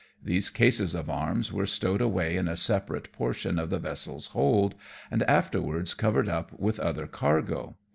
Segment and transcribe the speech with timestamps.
[0.23, 4.73] These cases of arms were stowed away in a separate portion of the vessel's hold,
[5.11, 7.75] and afterwards covered up with other cargo.